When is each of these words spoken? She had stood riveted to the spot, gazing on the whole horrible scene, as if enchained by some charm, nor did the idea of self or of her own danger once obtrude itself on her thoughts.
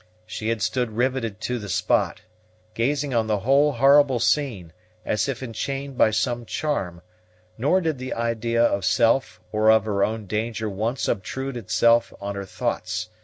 She 0.25 0.49
had 0.49 0.63
stood 0.63 0.89
riveted 0.93 1.39
to 1.41 1.59
the 1.59 1.69
spot, 1.69 2.21
gazing 2.73 3.13
on 3.13 3.27
the 3.27 3.41
whole 3.41 3.73
horrible 3.73 4.19
scene, 4.19 4.73
as 5.05 5.29
if 5.29 5.43
enchained 5.43 5.95
by 5.95 6.09
some 6.09 6.43
charm, 6.43 7.03
nor 7.55 7.81
did 7.81 7.99
the 7.99 8.15
idea 8.15 8.63
of 8.63 8.83
self 8.83 9.39
or 9.51 9.69
of 9.69 9.85
her 9.85 10.03
own 10.03 10.25
danger 10.25 10.67
once 10.67 11.07
obtrude 11.07 11.55
itself 11.55 12.13
on 12.19 12.33
her 12.33 12.45
thoughts. 12.45 13.09